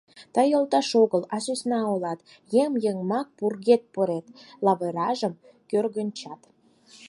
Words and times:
—Тый 0.33 0.47
йолташ 0.53 0.89
огыл, 1.03 1.21
а 1.33 1.35
сӧсна 1.45 1.79
улат, 1.93 2.19
еҥ 2.61 2.71
йымак 2.83 3.27
пургед 3.37 3.83
пурет, 3.93 4.25
лавыражым 4.65 5.33
кӧргынчат... 5.69 6.41